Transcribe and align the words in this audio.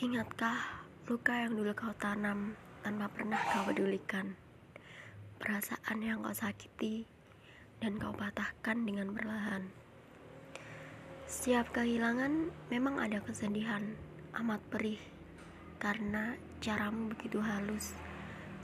Ingatkah 0.00 0.80
luka 1.12 1.44
yang 1.44 1.60
dulu 1.60 1.76
kau 1.76 1.92
tanam 2.00 2.56
tanpa 2.80 3.04
pernah 3.12 3.36
kau 3.52 3.68
pedulikan? 3.68 4.32
Perasaan 5.36 6.00
yang 6.00 6.24
kau 6.24 6.32
sakiti 6.32 7.04
dan 7.84 8.00
kau 8.00 8.08
patahkan 8.16 8.80
dengan 8.80 9.12
perlahan. 9.12 9.68
Setiap 11.28 11.76
kehilangan 11.76 12.48
memang 12.72 12.96
ada 12.96 13.20
kesedihan, 13.20 13.92
amat 14.40 14.64
perih, 14.72 14.96
karena 15.76 16.32
caramu 16.64 17.12
begitu 17.12 17.44
halus. 17.44 17.92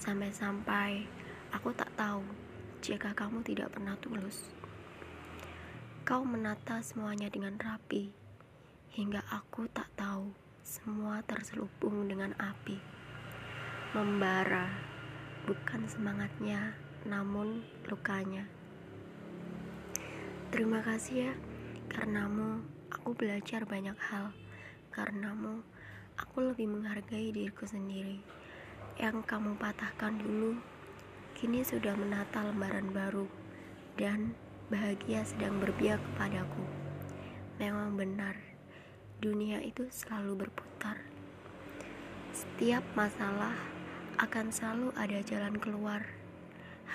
Sampai-sampai 0.00 1.04
aku 1.52 1.68
tak 1.76 1.92
tahu 2.00 2.24
jika 2.80 3.12
kamu 3.12 3.44
tidak 3.44 3.76
pernah 3.76 3.92
tulus. 4.00 4.56
Kau 6.00 6.24
menata 6.24 6.80
semuanya 6.80 7.28
dengan 7.28 7.60
rapi, 7.60 8.08
hingga 8.96 9.20
aku 9.28 9.68
tak 9.68 9.92
tahu 10.00 10.45
semua 10.66 11.22
terselubung 11.22 12.10
dengan 12.10 12.34
api. 12.42 12.74
Membara, 13.94 14.66
bukan 15.46 15.86
semangatnya, 15.86 16.74
namun 17.06 17.62
lukanya. 17.86 18.50
Terima 20.50 20.82
kasih 20.82 21.30
ya, 21.30 21.32
karenamu 21.86 22.66
aku 22.90 23.14
belajar 23.14 23.62
banyak 23.62 23.94
hal. 24.10 24.34
Karenamu 24.90 25.62
aku 26.18 26.50
lebih 26.50 26.66
menghargai 26.66 27.30
diriku 27.30 27.62
sendiri. 27.62 28.18
Yang 28.98 29.22
kamu 29.22 29.54
patahkan 29.62 30.18
dulu, 30.18 30.58
kini 31.38 31.62
sudah 31.62 31.94
menata 31.94 32.42
lembaran 32.42 32.90
baru, 32.90 33.30
dan 33.94 34.34
bahagia 34.66 35.22
sedang 35.22 35.62
berpihak 35.62 36.02
kepadaku. 36.02 36.66
Memang 37.62 37.94
benar, 37.94 38.55
dunia 39.16 39.64
itu 39.64 39.88
selalu 39.88 40.44
berputar. 40.44 41.00
Setiap 42.36 42.84
masalah 42.92 43.56
akan 44.20 44.52
selalu 44.52 44.92
ada 44.92 45.24
jalan 45.24 45.56
keluar. 45.56 46.04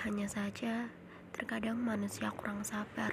Hanya 0.06 0.30
saja, 0.30 0.86
terkadang 1.34 1.82
manusia 1.82 2.30
kurang 2.30 2.62
sabar. 2.62 3.10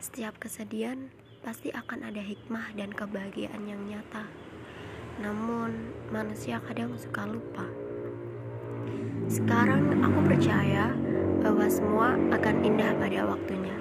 Setiap 0.00 0.40
kesedihan 0.40 1.12
pasti 1.44 1.68
akan 1.68 2.08
ada 2.08 2.24
hikmah 2.24 2.72
dan 2.72 2.92
kebahagiaan 2.92 3.68
yang 3.68 3.84
nyata. 3.84 4.24
Namun, 5.20 5.92
manusia 6.08 6.60
kadang 6.64 6.96
suka 6.96 7.28
lupa. 7.28 7.68
Sekarang 9.28 10.00
aku 10.00 10.20
percaya 10.24 10.92
bahwa 11.44 11.68
semua 11.68 12.16
akan 12.32 12.56
indah 12.64 12.92
pada 12.96 13.28
waktunya. 13.28 13.76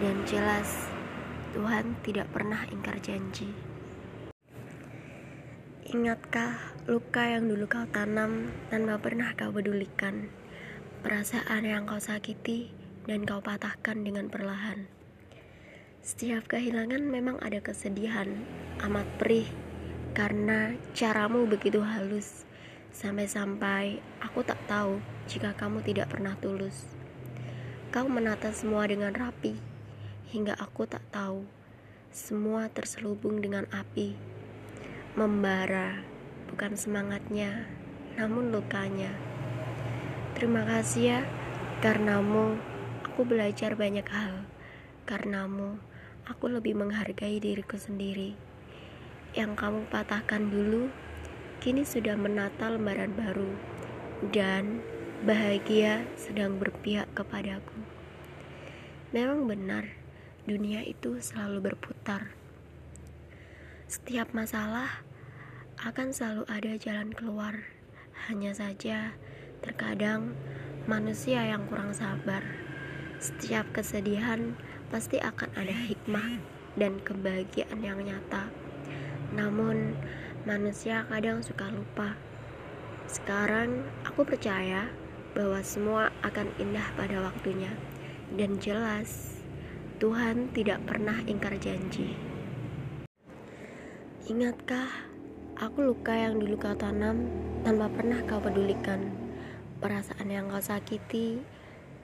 Dan 0.00 0.24
jelas 0.28 0.92
Tuhan 1.56 1.96
tidak 2.04 2.28
pernah 2.36 2.60
ingkar 2.68 3.00
janji. 3.00 3.65
Ingatkah 5.86 6.82
luka 6.90 7.30
yang 7.30 7.46
dulu 7.46 7.70
kau 7.70 7.86
tanam 7.86 8.50
tanpa 8.74 8.98
pernah 8.98 9.30
kau 9.38 9.54
pedulikan? 9.54 10.26
Perasaan 11.06 11.62
yang 11.62 11.86
kau 11.86 12.02
sakiti 12.02 12.74
dan 13.06 13.22
kau 13.22 13.38
patahkan 13.38 14.02
dengan 14.02 14.26
perlahan. 14.26 14.90
Setiap 16.02 16.50
kehilangan 16.50 17.06
memang 17.06 17.38
ada 17.38 17.62
kesedihan, 17.62 18.26
amat 18.82 19.06
perih, 19.14 19.46
karena 20.10 20.74
caramu 20.90 21.46
begitu 21.46 21.78
halus. 21.86 22.42
Sampai-sampai 22.90 24.02
aku 24.18 24.42
tak 24.42 24.58
tahu 24.66 24.98
jika 25.30 25.54
kamu 25.54 25.86
tidak 25.86 26.10
pernah 26.10 26.34
tulus. 26.42 26.82
Kau 27.94 28.10
menata 28.10 28.50
semua 28.50 28.90
dengan 28.90 29.14
rapi, 29.14 29.54
hingga 30.34 30.58
aku 30.58 30.82
tak 30.90 31.06
tahu. 31.14 31.46
Semua 32.10 32.66
terselubung 32.74 33.38
dengan 33.38 33.70
api. 33.70 34.35
Membara, 35.16 36.04
bukan 36.52 36.76
semangatnya, 36.76 37.64
namun 38.20 38.52
lukanya. 38.52 39.08
Terima 40.36 40.60
kasih 40.68 41.02
ya, 41.08 41.20
karenamu 41.80 42.60
aku 43.00 43.24
belajar 43.24 43.72
banyak 43.80 44.04
hal. 44.12 44.44
Karenamu 45.08 45.80
aku 46.28 46.52
lebih 46.52 46.76
menghargai 46.76 47.40
diriku 47.40 47.80
sendiri. 47.80 48.36
Yang 49.32 49.56
kamu 49.56 49.88
patahkan 49.88 50.52
dulu, 50.52 50.92
kini 51.64 51.88
sudah 51.88 52.12
menata 52.20 52.68
lembaran 52.68 53.16
baru 53.16 53.56
dan 54.36 54.84
bahagia 55.24 56.04
sedang 56.20 56.60
berpihak 56.60 57.08
kepadaku. 57.16 57.80
Memang 59.16 59.48
benar, 59.48 59.96
dunia 60.44 60.84
itu 60.84 61.24
selalu 61.24 61.72
berputar. 61.72 62.36
Setiap 63.86 64.34
masalah 64.34 65.06
akan 65.82 66.14
selalu 66.14 66.44
ada 66.48 66.72
jalan 66.80 67.12
keluar. 67.12 67.54
Hanya 68.28 68.56
saja, 68.56 69.12
terkadang 69.60 70.32
manusia 70.88 71.44
yang 71.44 71.68
kurang 71.68 71.92
sabar. 71.92 72.44
Setiap 73.20 73.68
kesedihan 73.76 74.56
pasti 74.88 75.20
akan 75.20 75.52
ada 75.56 75.74
hikmah 75.74 76.40
dan 76.80 77.00
kebahagiaan 77.04 77.80
yang 77.84 78.00
nyata. 78.00 78.48
Namun, 79.36 79.98
Manusia 80.46 81.02
kadang 81.10 81.42
suka 81.42 81.66
lupa. 81.74 82.14
Sekarang 83.10 83.82
aku 84.06 84.22
percaya 84.22 84.86
bahwa 85.34 85.58
semua 85.66 86.14
akan 86.22 86.54
indah 86.62 86.86
pada 86.94 87.18
waktunya. 87.18 87.74
Dan 88.30 88.62
jelas, 88.62 89.42
Tuhan 89.98 90.54
tidak 90.54 90.86
pernah 90.86 91.18
ingkar 91.26 91.58
janji. 91.58 92.14
Ingatkah 94.30 94.86
aku 95.56 95.88
luka 95.88 96.12
yang 96.12 96.36
dulu 96.36 96.60
kau 96.60 96.76
tanam 96.76 97.32
tanpa 97.64 97.88
pernah 97.88 98.20
kau 98.28 98.36
pedulikan? 98.44 99.08
Perasaan 99.80 100.28
yang 100.28 100.52
kau 100.52 100.60
sakiti 100.60 101.40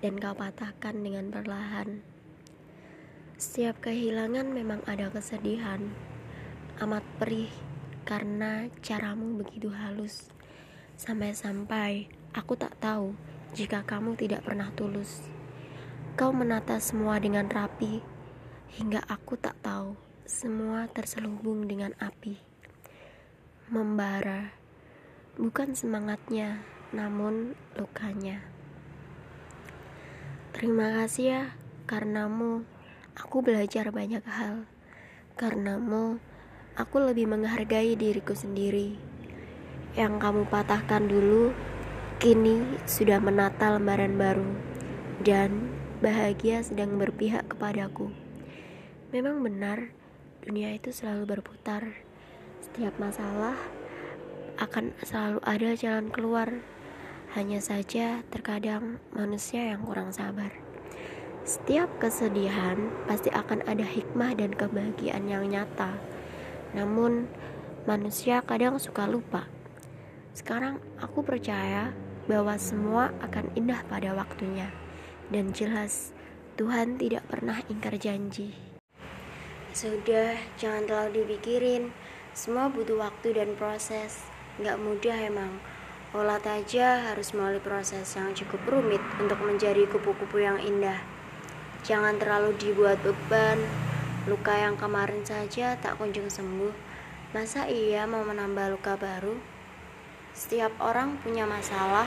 dan 0.01 0.17
kau 0.17 0.33
patahkan 0.33 0.97
dengan 0.97 1.29
perlahan. 1.29 2.01
Setiap 3.37 3.85
kehilangan 3.85 4.49
memang 4.49 4.81
ada 4.89 5.13
kesedihan, 5.13 5.85
amat 6.81 7.05
perih 7.21 7.53
karena 8.09 8.73
caramu 8.81 9.37
begitu 9.37 9.69
halus. 9.69 10.33
Sampai-sampai 10.97 12.09
aku 12.33 12.57
tak 12.57 12.73
tahu 12.81 13.13
jika 13.53 13.85
kamu 13.85 14.17
tidak 14.17 14.49
pernah 14.49 14.73
tulus. 14.73 15.29
Kau 16.17 16.33
menata 16.33 16.81
semua 16.81 17.21
dengan 17.21 17.49
rapi, 17.49 18.01
hingga 18.81 19.05
aku 19.09 19.37
tak 19.37 19.61
tahu 19.61 19.97
semua 20.25 20.89
terselubung 20.89 21.69
dengan 21.69 21.93
api. 22.01 22.52
Membara, 23.73 24.53
bukan 25.41 25.73
semangatnya, 25.73 26.61
namun 26.93 27.57
lukanya. 27.73 28.45
Terima 30.53 30.93
kasih 31.01 31.25
ya, 31.25 31.43
karenamu 31.89 32.69
aku 33.17 33.41
belajar 33.41 33.89
banyak 33.89 34.21
hal. 34.29 34.69
Karenamu 35.41 36.21
aku 36.77 37.01
lebih 37.01 37.33
menghargai 37.33 37.97
diriku 37.97 38.37
sendiri. 38.37 39.01
Yang 39.97 40.21
kamu 40.21 40.53
patahkan 40.53 41.09
dulu, 41.09 41.57
kini 42.21 42.77
sudah 42.85 43.25
menata 43.25 43.73
lembaran 43.73 44.21
baru, 44.21 44.53
dan 45.25 45.73
bahagia 46.05 46.61
sedang 46.61 47.01
berpihak 47.01 47.49
kepadaku. 47.49 48.13
Memang 49.17 49.41
benar, 49.41 49.97
dunia 50.45 50.77
itu 50.77 50.93
selalu 50.93 51.41
berputar. 51.41 52.12
Setiap 52.73 52.97
masalah 52.97 53.53
akan 54.57 54.97
selalu 55.05 55.45
ada 55.45 55.77
jalan 55.77 56.09
keluar. 56.09 56.49
Hanya 57.37 57.61
saja, 57.61 58.25
terkadang 58.33 58.97
manusia 59.13 59.77
yang 59.77 59.85
kurang 59.85 60.09
sabar. 60.09 60.49
Setiap 61.45 61.93
kesedihan 62.01 62.89
pasti 63.05 63.29
akan 63.29 63.61
ada 63.69 63.85
hikmah 63.85 64.33
dan 64.41 64.57
kebahagiaan 64.57 65.29
yang 65.29 65.53
nyata. 65.53 66.01
Namun, 66.73 67.29
manusia 67.85 68.41
kadang 68.41 68.81
suka 68.81 69.05
lupa. 69.05 69.45
Sekarang 70.33 70.81
aku 70.97 71.21
percaya 71.21 71.93
bahwa 72.25 72.57
semua 72.57 73.13
akan 73.21 73.53
indah 73.53 73.85
pada 73.85 74.17
waktunya, 74.17 74.73
dan 75.29 75.53
jelas 75.53 76.17
Tuhan 76.57 76.97
tidak 76.97 77.29
pernah 77.29 77.61
ingkar 77.69 78.01
janji. 78.01 78.57
Sudah, 79.77 80.41
jangan 80.57 80.89
terlalu 80.89 81.29
dipikirin. 81.29 81.93
Semua 82.33 82.73
butuh 82.73 82.97
waktu 82.97 83.37
dan 83.37 83.53
proses. 83.57 84.25
Gak 84.61 84.81
mudah 84.81 85.17
emang. 85.17 85.61
Olah 86.13 86.41
aja 86.45 87.09
harus 87.13 87.33
melalui 87.33 87.65
proses 87.65 88.05
yang 88.17 88.37
cukup 88.37 88.61
rumit 88.69 89.01
untuk 89.17 89.41
menjadi 89.41 89.89
kupu-kupu 89.89 90.45
yang 90.45 90.61
indah. 90.61 91.01
Jangan 91.89 92.21
terlalu 92.21 92.53
dibuat 92.61 93.01
beban, 93.01 93.57
Luka 94.23 94.55
yang 94.55 94.79
kemarin 94.79 95.27
saja 95.27 95.75
tak 95.83 95.99
kunjung 95.99 96.31
sembuh, 96.31 96.71
masa 97.35 97.67
iya 97.67 98.07
mau 98.07 98.23
menambah 98.23 98.79
luka 98.79 98.95
baru? 98.95 99.35
Setiap 100.31 100.71
orang 100.79 101.19
punya 101.27 101.43
masalah, 101.43 102.07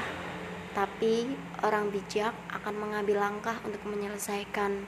tapi 0.72 1.28
orang 1.60 1.92
bijak 1.92 2.32
akan 2.56 2.72
mengambil 2.80 3.20
langkah 3.20 3.60
untuk 3.68 3.84
menyelesaikan, 3.84 4.88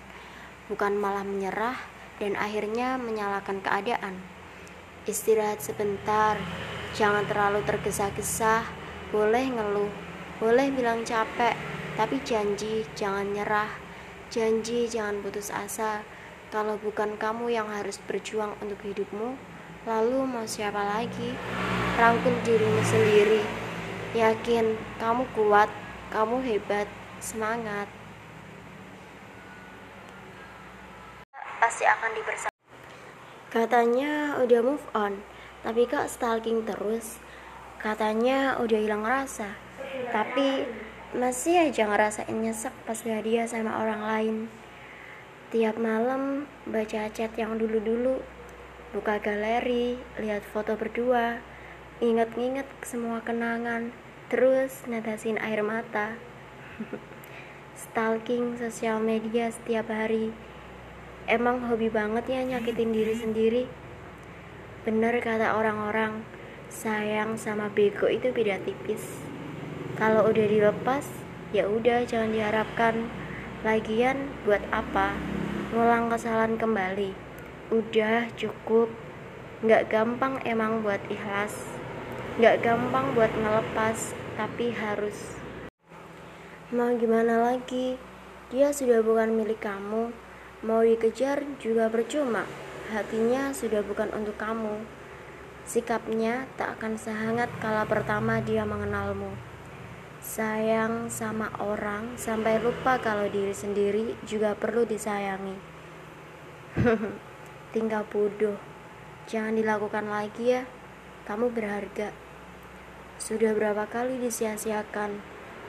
bukan 0.71 0.95
malah 0.95 1.27
menyerah 1.27 1.75
dan 2.15 2.39
akhirnya 2.39 2.95
menyalahkan 2.95 3.59
keadaan. 3.59 4.36
Istirahat 5.07 5.63
sebentar, 5.63 6.35
Jangan 6.97 7.29
terlalu 7.29 7.61
tergesa-gesa, 7.61 8.65
boleh 9.13 9.53
ngeluh, 9.53 9.93
boleh 10.41 10.73
bilang 10.73 11.05
capek, 11.05 11.53
tapi 11.93 12.17
janji 12.25 12.89
jangan 12.97 13.29
nyerah. 13.37 13.69
Janji 14.33 14.89
jangan 14.89 15.21
putus 15.21 15.53
asa. 15.53 16.01
Kalau 16.49 16.79
bukan 16.81 17.13
kamu 17.21 17.53
yang 17.53 17.69
harus 17.69 18.01
berjuang 18.09 18.57
untuk 18.65 18.81
hidupmu, 18.81 19.37
lalu 19.85 20.25
mau 20.25 20.49
siapa 20.49 20.79
lagi? 20.79 21.37
Rangkul 22.01 22.33
dirimu 22.41 22.81
sendiri. 22.81 23.45
Yakin 24.17 24.73
kamu 24.97 25.29
kuat, 25.37 25.69
kamu 26.09 26.41
hebat, 26.49 26.89
semangat. 27.21 27.85
Pasti 31.61 31.85
akan 31.85 32.11
dibersama. 32.17 32.56
Katanya 33.47 34.35
udah 34.43 34.59
move 34.59 34.83
on, 34.91 35.23
tapi 35.63 35.87
kok 35.87 36.11
stalking 36.11 36.67
terus? 36.67 37.15
Katanya 37.79 38.59
udah 38.59 38.75
hilang 38.75 39.07
rasa, 39.07 39.55
tapi 40.11 40.67
masih 41.15 41.71
aja 41.71 41.87
ngerasain 41.87 42.35
nyesek 42.35 42.75
pas 42.83 42.99
lihat 43.07 43.23
dia 43.23 43.47
sama 43.47 43.79
orang 43.79 44.03
lain. 44.03 44.35
Tiap 45.55 45.79
malam 45.79 46.43
baca 46.67 47.07
chat 47.07 47.31
yang 47.39 47.55
dulu-dulu, 47.55 48.19
buka 48.91 49.23
galeri, 49.23 49.95
lihat 50.19 50.43
foto 50.43 50.75
berdua, 50.75 51.39
inget-inget 52.03 52.67
semua 52.83 53.23
kenangan, 53.23 53.95
terus 54.27 54.83
netesin 54.91 55.39
air 55.39 55.63
mata. 55.63 56.19
Stalking 57.87 58.59
sosial 58.59 58.99
media 58.99 59.47
setiap 59.55 59.87
hari 59.87 60.35
Emang 61.27 61.59
hobi 61.67 61.91
banget 61.91 62.23
ya 62.31 62.39
nyakitin 62.39 62.95
diri 62.95 63.11
sendiri. 63.11 63.63
Bener 64.87 65.19
kata 65.19 65.59
orang-orang, 65.59 66.23
sayang 66.71 67.35
sama 67.35 67.67
bego 67.67 68.07
itu 68.07 68.31
beda 68.31 68.63
tipis. 68.63 69.27
Kalau 69.99 70.23
udah 70.23 70.47
dilepas, 70.47 71.03
ya 71.51 71.67
udah 71.67 72.07
jangan 72.07 72.31
diharapkan. 72.31 73.11
Lagian 73.67 74.31
buat 74.47 74.63
apa? 74.71 75.19
Ngulang 75.75 76.07
kesalahan 76.07 76.55
kembali. 76.55 77.11
Udah 77.75 78.31
cukup. 78.39 78.87
Nggak 79.67 79.91
gampang 79.91 80.39
emang 80.47 80.79
buat 80.79 81.03
ikhlas. 81.11 81.75
Nggak 82.39 82.63
gampang 82.63 83.11
buat 83.11 83.35
ngelepas, 83.35 84.15
tapi 84.39 84.71
harus. 84.71 85.35
Mau 86.71 86.87
gimana 86.95 87.51
lagi? 87.51 87.99
Dia 88.47 88.71
sudah 88.71 89.03
bukan 89.03 89.35
milik 89.35 89.59
kamu 89.59 90.26
Mau 90.67 90.83
dikejar 90.83 91.47
juga 91.63 91.87
percuma, 91.87 92.43
hatinya 92.91 93.55
sudah 93.55 93.79
bukan 93.87 94.11
untuk 94.11 94.35
kamu. 94.35 94.83
Sikapnya 95.63 96.43
tak 96.59 96.75
akan 96.75 96.99
sehangat 96.99 97.47
kala 97.63 97.87
pertama 97.87 98.43
dia 98.43 98.67
mengenalmu. 98.67 99.31
Sayang 100.19 101.07
sama 101.07 101.55
orang 101.63 102.19
sampai 102.19 102.59
lupa 102.59 102.99
kalau 102.99 103.31
diri 103.31 103.55
sendiri 103.55 104.19
juga 104.27 104.59
perlu 104.59 104.83
disayangi. 104.83 105.55
Tinggal 107.71 108.03
bodoh, 108.11 108.59
jangan 109.23 109.55
dilakukan 109.55 110.11
lagi 110.11 110.51
ya. 110.51 110.67
Kamu 111.31 111.47
berharga. 111.47 112.11
Sudah 113.15 113.55
berapa 113.55 113.87
kali 113.87 114.19
disia-siakan, 114.19 115.15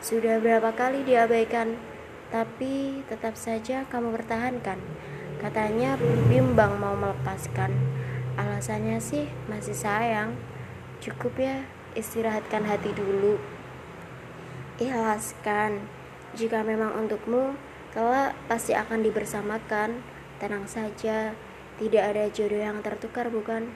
sudah 0.02 0.42
berapa 0.42 0.74
kali 0.74 1.06
diabaikan 1.06 1.97
tapi 2.28 3.00
tetap 3.08 3.34
saja 3.34 3.88
kamu 3.88 4.12
bertahankan. 4.20 4.76
Katanya 5.40 5.96
bimbang 6.28 6.76
mau 6.76 6.98
melepaskan. 6.98 7.72
Alasannya 8.36 9.00
sih 9.00 9.30
masih 9.46 9.75
sayang. 9.75 10.34
Cukup 10.98 11.38
ya, 11.38 11.64
istirahatkan 11.94 12.66
hati 12.66 12.90
dulu. 12.92 13.38
Ikhlaskan. 14.78 15.82
Jika 16.36 16.62
memang 16.62 16.94
untukmu, 16.94 17.56
kelak 17.96 18.36
pasti 18.46 18.76
akan 18.76 19.02
dibersamakan. 19.02 20.02
Tenang 20.38 20.70
saja, 20.70 21.34
tidak 21.78 22.04
ada 22.14 22.25
jodoh 22.30 22.62
yang 22.62 22.78
tertukar, 22.82 23.26
bukan? 23.30 23.70